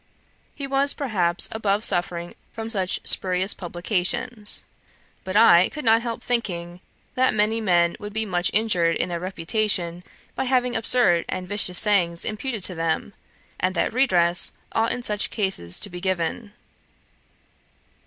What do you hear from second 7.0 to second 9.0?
that many men would be much injured